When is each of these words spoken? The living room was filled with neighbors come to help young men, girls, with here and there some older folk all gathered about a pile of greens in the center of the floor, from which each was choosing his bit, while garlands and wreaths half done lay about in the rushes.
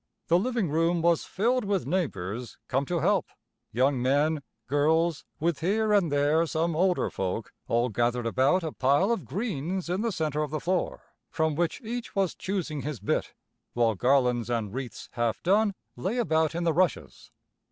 The 0.29 0.39
living 0.39 0.71
room 0.71 1.03
was 1.03 1.25
filled 1.25 1.63
with 1.63 1.85
neighbors 1.85 2.57
come 2.67 2.87
to 2.87 3.01
help 3.01 3.27
young 3.71 4.01
men, 4.01 4.41
girls, 4.65 5.25
with 5.39 5.59
here 5.59 5.93
and 5.93 6.11
there 6.11 6.47
some 6.47 6.75
older 6.75 7.11
folk 7.11 7.53
all 7.67 7.89
gathered 7.89 8.25
about 8.25 8.63
a 8.63 8.71
pile 8.71 9.11
of 9.11 9.25
greens 9.25 9.89
in 9.89 10.01
the 10.01 10.11
center 10.11 10.41
of 10.41 10.49
the 10.49 10.59
floor, 10.59 11.03
from 11.29 11.53
which 11.53 11.81
each 11.83 12.15
was 12.15 12.33
choosing 12.33 12.81
his 12.81 12.99
bit, 12.99 13.35
while 13.73 13.93
garlands 13.93 14.49
and 14.49 14.73
wreaths 14.73 15.07
half 15.11 15.43
done 15.43 15.75
lay 15.95 16.17
about 16.17 16.55
in 16.55 16.63
the 16.63 16.73
rushes. 16.73 17.29